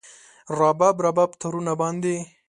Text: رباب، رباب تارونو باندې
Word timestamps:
رباب، 0.59 0.95
رباب 1.05 1.31
تارونو 1.41 1.73
باندې 1.81 2.15